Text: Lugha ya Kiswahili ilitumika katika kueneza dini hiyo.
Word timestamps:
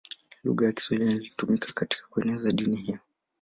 Lugha 0.43 0.65
ya 0.65 0.71
Kiswahili 0.71 1.11
ilitumika 1.15 1.73
katika 1.73 2.07
kueneza 2.07 2.51
dini 2.51 2.75
hiyo. 2.75 2.99